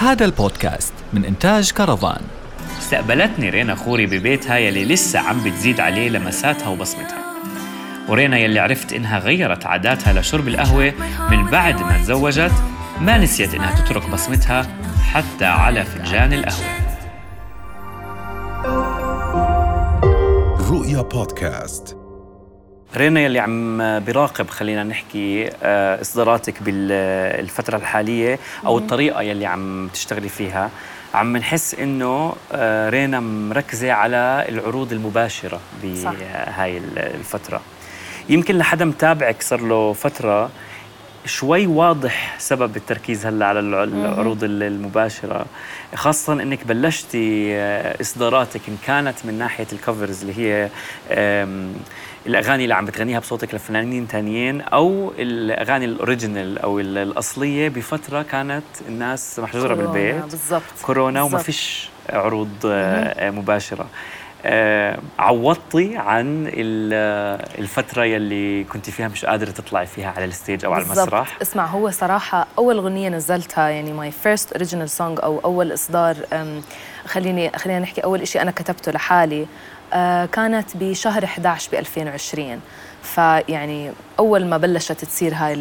[0.00, 2.20] هذا البودكاست من إنتاج كرفان
[2.78, 7.18] استقبلتني رينا خوري ببيتها يلي لسه عم بتزيد عليه لمساتها وبصمتها.
[8.08, 10.92] ورينا يلي عرفت إنها غيرت عاداتها لشرب القهوة
[11.30, 12.52] من بعد ما تزوجت
[13.00, 14.66] ما نسيت إنها تترك بصمتها
[15.12, 16.66] حتى على فنجان القهوة.
[20.70, 21.99] رؤيا بودكاست.
[22.96, 30.28] رينا يلي عم براقب خلينا نحكي آه، إصداراتك بالفترة الحالية أو الطريقة يلي عم تشتغلي
[30.28, 30.70] فيها.
[31.14, 37.60] عم نحس إنه آه، رينا مركزة على العروض المباشرة بهاي الفترة.
[38.28, 40.50] يمكن لحدا متابعك صار له فترة
[41.26, 45.46] شوي واضح سبب التركيز هلا على العروض المباشرة
[45.94, 50.68] خاصة إنك بلشتي آه، إصداراتك إن كانت من ناحية الكفرز اللي هي
[52.26, 59.38] الأغاني اللي عم بتغنيها بصوتك لفنانين تانيين أو الأغاني الأوريجينال أو الأصلية بفترة كانت الناس
[59.38, 60.22] محجوره بالبيت.
[60.24, 63.86] بالضبط كورونا وما فيش عروض آه، مباشرة.
[65.18, 66.50] عوضتي عن
[67.58, 71.36] الفترة يلي كنت فيها مش قادرة تطلعي فيها على ال stage أو على المسرح.
[71.42, 76.16] اسمع هو صراحة أول أغنية نزلتها يعني my first original song أو أول إصدار
[77.06, 79.46] خليني خلينا نحكي أول شيء أنا كتبته لحالي
[79.92, 82.60] آه كانت بشهر 11 ب 2020
[83.02, 85.54] فيعني أول ما بلشت تصير هاي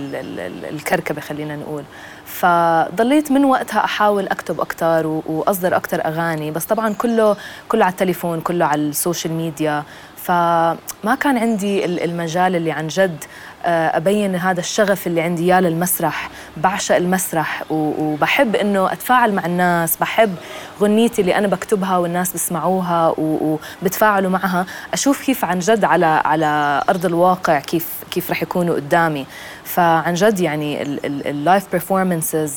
[0.70, 1.84] الكركبة خلينا نقول.
[2.26, 7.36] فضليت من وقتها أحاول أكتب أكثر وأصدر أكثر أغاني بس طبعا كله
[7.70, 9.84] كله على التليفون كله على ال social media.
[10.16, 13.23] فما كان عندي المجال اللي عن جد
[13.66, 16.28] آه، أبين هذا الشغف اللي عندي إياه للمسرح.
[16.58, 20.36] بعشق المسرح وبحب إنه أتفاعل مع الناس بحب
[20.81, 24.66] غنيتي اللي أنا بكتبها والناس بسمعوها وبتفاعلوا معها.
[24.94, 29.26] أشوف كيف عن جد على على أرض الواقع كيف كيف رح يكونوا قدامي.
[29.64, 32.53] فعن جد يعني ال live performances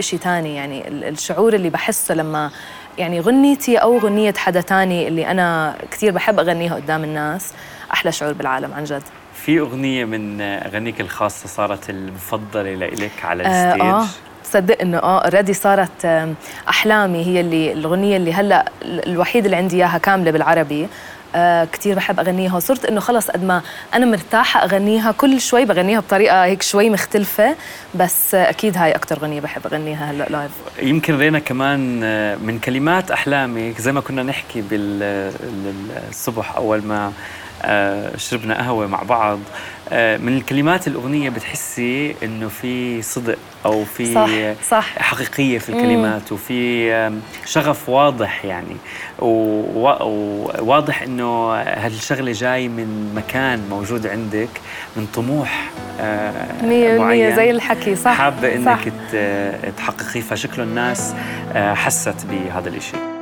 [0.00, 2.50] شيء ثاني يعني الشعور اللي بحسه لما
[2.98, 7.52] يعني غنيتي أو غنيه حدا تاني اللي أنا كثير بحب أغنيها قدام الناس
[7.92, 9.02] أحلى شعور بالعالم عن جد.
[9.34, 14.06] في أغنية من أغانيك الخاصة صارت المفضلة لإلك على ال stage آه, آه
[14.44, 16.26] صدق إنه آه already صارت
[16.68, 20.88] أحلامي هي اللي الاغنيه اللي هلأ الوحيده اللي عندي إياها كاملة بالعربي.
[21.34, 22.56] آه كثير بحب أغنيها.
[22.56, 23.62] وصرت إنه خلص قد ما
[23.94, 27.56] أنا مرتاحة أغنيها كل شوي بغنيها بطريقة هيك شوي مختلفة
[27.94, 30.50] بس آه أكيد هاي أكثر أغنية بحب أغنيها هلأ لايف
[30.82, 34.62] يمكن رينا كمان آه، من كلمات احلامك زي ما كنا نحكي
[36.06, 37.12] بالصبح أول ما آه،
[38.16, 39.38] شربنا قهوة مع بعض.
[39.92, 44.28] آه، من الكلمات الأغنية بتحسي إنه في صدق أو في صح
[44.70, 44.98] صح.
[44.98, 46.36] حقيقية في الكلمات مم.
[46.38, 47.10] وفي
[47.46, 48.76] شغف واضح يعني.
[49.18, 54.48] وواضح إنه هالشغلة جاي من مكان موجود عندك
[54.96, 57.36] من طموح آه، مية معين.
[57.36, 59.70] زي الحكي صح؟ حابة إنك صح.
[59.76, 61.14] تحققيه فشكله الناس
[61.54, 63.15] حست بهذا الشيء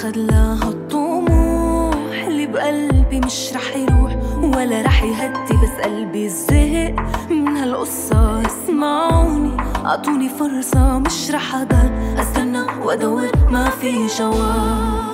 [0.00, 6.94] لها الطموح اللي بقلبي مش رح يروح ولا رح يهدي بس قلبي زهق
[7.30, 8.46] من هالقصة.
[8.46, 11.90] اسمعوني أعطوني فرصة مش رح أضل.
[12.18, 15.12] أستنى وأدور ما في جواب.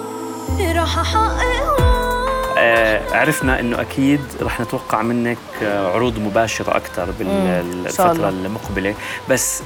[0.77, 1.79] راح احقق
[2.59, 8.95] آه عرفنا إنه أكيد رح نتوقع منك عروض مباشرة أكثر بالفترة المقبلة.
[9.31, 9.63] بس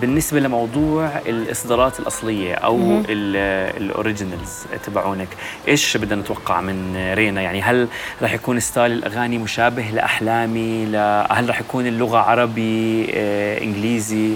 [0.00, 5.28] بالنسبة لموضوع الإصدارات الأصلية أو الأوريجينالز تبعونك
[5.68, 7.88] إيش بدنا نتوقع من رينا؟ يعني هل
[8.22, 10.86] رح يكون style الأغاني مشابه لأحلامي؟
[11.30, 14.34] هل رح يكون اللغة عربي آه، إنجليزي؟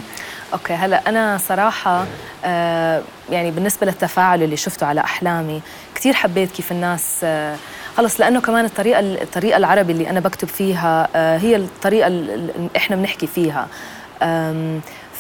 [0.53, 2.05] okay هلا أنا صراحة
[2.45, 5.63] آه يعني بالنسبة للتفاعل اللي شفته على أحلامي
[5.95, 7.57] كثير حبيت كيف الناس آه
[7.97, 12.97] خلص لأنه كمان الطريقة الطريقة العربي اللي أنا بكتب فيها آه هي الطريقة اللي إحنا
[12.97, 13.69] بنحكي فيها.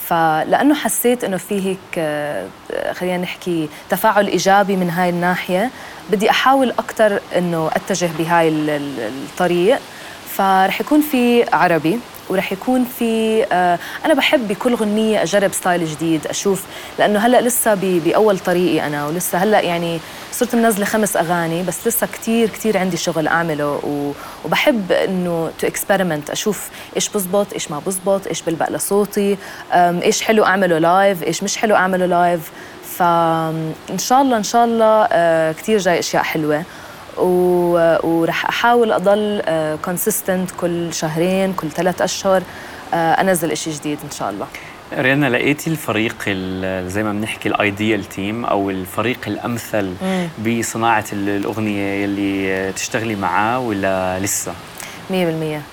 [0.08, 2.46] فلأنه حسيت إنه في هيك آه،
[2.92, 5.70] خلينا نحكي تفاعل إيجابي من هاي الناحية
[6.10, 9.78] بدي أحاول أكثر إنه أتجه بهاي الطريق.
[10.28, 11.98] فرح يكون في عربي.
[12.28, 16.64] ورح يكون في آه أنا بحب بكل غنية أجرب style جديد أشوف
[16.98, 20.00] لأنه هلأ لسه بأول طريقي أنا ولسه هلأ يعني
[20.32, 23.80] صرت منزلة خمس أغاني بس لسه كثير كثير عندي شغل أعمله
[24.44, 29.36] وبحب إنه to experiment أشوف إيش بزبط إيش ما بزبط إيش بلبق لصوتي
[29.72, 32.50] إيش حلو أعمله live إيش مش حلو أعمله live
[32.98, 36.62] فإن شاء الله إن شاء الله آه، كثير جاي أشياء حلوة.
[37.18, 39.42] ورح أحاول أضل
[39.84, 42.42] consistent آه، كل شهرين كل ثلاث أشهر
[42.94, 44.46] آه، أنزل إشي جديد إن شاء الله
[44.98, 46.28] رينا لقيتي الفريق
[46.88, 50.28] زي ما بنحكي ال ideal team أو الفريق الأمثل مم.
[50.46, 54.52] بصناعة الأغنية يلي تشتغلي معاه ولا لسه؟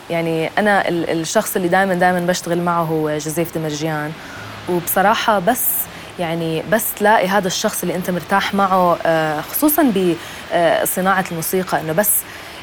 [0.09, 4.11] يعني أنا الشخص اللي دائما دائما بشتغل معه هو جوزيف دمرجيان
[4.69, 5.65] وبصراحة بس
[6.19, 9.83] يعني بس تلاقي هذا الشخص اللي أنت مرتاح معه آه، خصوصا
[10.53, 12.11] بصناعة الموسيقى إنه بس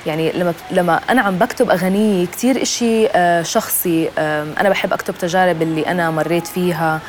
[0.06, 4.10] يعني لما لما أنا عم بكتب أغاني كثير إشي آه، شخصي
[4.58, 7.00] أنا بحب أكتب تجارب اللي أنا مريت فيها.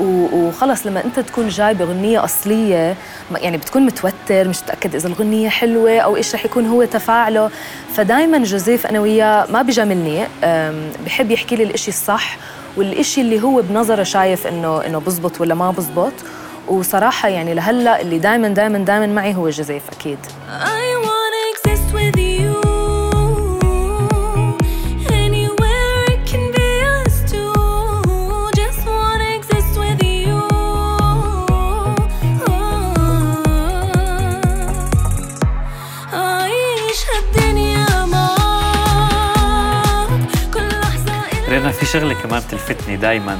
[0.00, 2.96] وخلص لما أنت تكون جاي بأغنية أصلية
[3.36, 7.50] يعني بتكون متوتر مش متأكد إذا الغنيه حلوة أو إيش رح يكون هو تفاعله.
[7.94, 10.26] فدائما جوزيف أنا وياه ما بجاملني
[11.06, 12.36] بحب يحكي لي الإشي الصح
[12.76, 16.12] والإشي اللي هو بنظره شايف انه إنه بزبط ولا ما بزبط.
[16.68, 20.18] وصراحة يعني لهلأ اللي دائما دائما دائما معي هو جوزيف أكيد.
[41.72, 43.38] في شغلة كمان بتلفتني دائما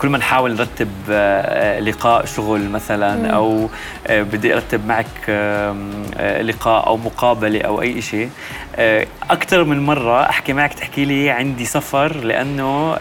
[0.00, 3.30] كل ما نحاول نرتب آه، لقاء شغل مثلا.
[3.30, 3.68] أو
[4.06, 8.30] آه، بدي أرتب معك آه، لقاء أو مقابلة أو أي شيء.
[9.30, 12.94] أكثر من مرة أحكي معك تحكي لي عندي سفر لأنه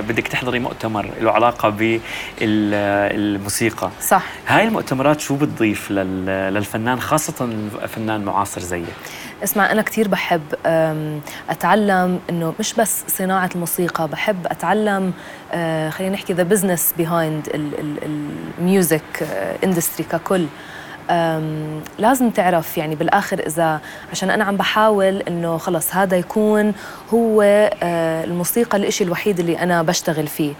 [0.00, 1.96] بدك تحضري مؤتمر له علاقة
[2.40, 4.22] بالموسيقى صح.
[4.46, 7.48] هاي المؤتمرات شو بتضيف للفنان خاصة
[7.88, 8.84] فنان معاصر زيك؟
[9.44, 10.42] اسمع أنا كثير بحب
[11.50, 15.12] أتعلم إنه مش بس صناعة الموسيقى بحب أتعلم
[15.52, 17.48] آه، خلينا نحكي the business behind
[18.58, 19.28] ال music
[19.64, 20.46] industry ككل.
[21.98, 23.80] لازم تعرف يعني بالآخر إذا
[24.12, 26.72] عشان أنا عم بحاول إنه خلص هذا يكون
[27.14, 27.42] هو
[27.82, 30.54] آه، الموسيقى الإشي الوحيد اللي أنا بشتغل فيه.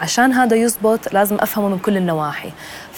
[0.00, 2.50] عشان هذا يزبط لازم أفهمه من كل النواحي.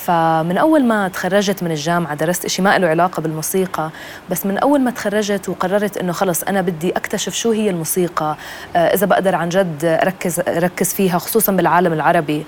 [0.07, 3.91] فمن أول ما تخرجت من الجامعة درست إشي ما له علاقة بالموسيقى
[4.31, 8.37] بس من أول ما تخرجت وقررت إنه خلص أنا بدي أكتشف شو هي الموسيقى
[8.77, 12.47] آه، إذا بقدر عن جد أركز أركز فيها خصوصا بالعالم العربي.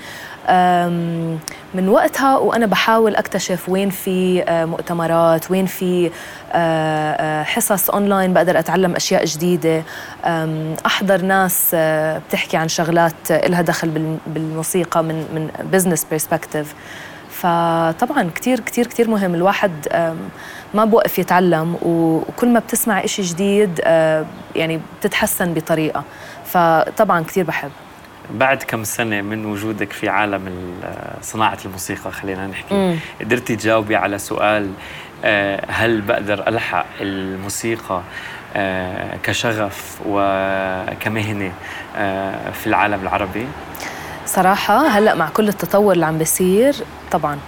[1.75, 6.11] من وقتها وأنا بحاول أكتشف وين في آه، مؤتمرات وين في
[6.53, 9.83] آه، حصص أونلاين بقدر أتعلم أشياء جديدة.
[10.87, 11.77] أحضر ناس
[12.29, 16.75] بتحكي عن شغلات لها دخل بالموسيقى من من business perspective
[17.44, 19.73] فطبعا كثير كثير كثير مهم الواحد
[20.75, 23.81] ما بوقف يتعلم وكل ما بتسمع إشي جديد
[24.55, 26.05] يعني بتتحسن بطريقة
[26.44, 27.70] فطبعا كثير بحب
[28.31, 30.50] بعد كم سنة من وجودك في عالم
[31.23, 32.96] صناعة الموسيقى خلينا نحكي مم.
[33.20, 34.70] قدرتي تجاوبي على سؤال
[35.25, 38.02] آه، هل بقدر ألحق الموسيقى
[38.56, 41.52] آه، كشغف وكمهنة
[41.96, 43.46] آه، في العالم العربي؟
[44.26, 46.75] صراحة هلأ مع كل التطور اللي عم بيصير
[47.12, 47.38] طبعا.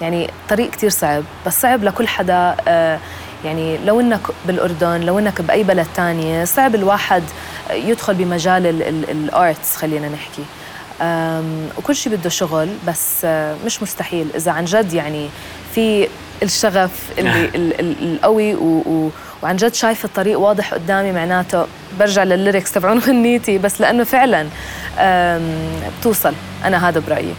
[0.00, 2.98] يعني طريق كتير صعب بس صعب لكل حدا آه،
[3.44, 7.22] يعني لو إنك بالأردن لو إنك بأي بلد تانية صعب الواحد
[7.70, 8.66] يدخل بمجال
[9.10, 10.42] الارتس خلينا نحكي.
[11.78, 14.26] وكل شيء بده شغل بس آه، مش مستحيل.
[14.34, 15.28] إذا عن جد يعني
[15.74, 16.08] في
[16.42, 17.50] الشغف اللي
[17.80, 18.54] القوي
[19.42, 21.66] وعن جد شايف الطريق واضح قدامي معناته
[21.98, 24.46] برجع لل lyrics تبعون غنيتي بس لأنه فعلا
[26.00, 26.34] بتوصل.
[26.64, 27.34] أنا هذا برأيي.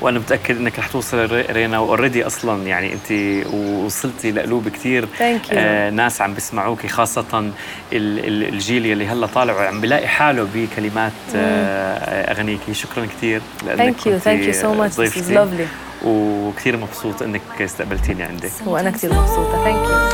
[0.00, 5.08] وأنا متأكد إنك رح توصل رينا و already أصلا يعني أنت وصلتي لقلوب كثير
[5.52, 7.52] آه ناس عم بيسمعوكي خاصة
[7.92, 14.18] الجيل اللي هلأ طالع وعم بلاقي حاله بكلمات آه اغانيكي شكرا كثير لأنك thank you
[14.18, 15.66] thank you so much lovely
[16.05, 20.07] وكثير مبسوط انك استقبلتيني عندك وانا كثير مبسوطه ثانك يو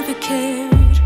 [0.00, 0.96] never cared.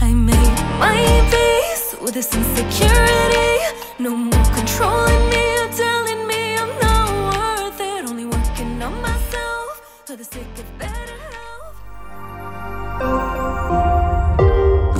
[0.00, 1.00] I made my
[1.32, 3.50] peace with this insecurity.
[3.98, 8.08] No more controlling me or telling me I'm not worth it.
[8.08, 11.01] Only working on myself for the sake of better health.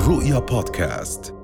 [0.08, 1.43] رؤيا بودكاست.